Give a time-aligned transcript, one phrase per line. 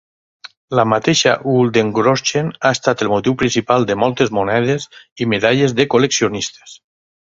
[0.77, 4.89] La mateixa Guldengroschen ha estat el motiu principal de moltes monedes
[5.23, 6.75] i medalles de col·leccionistes.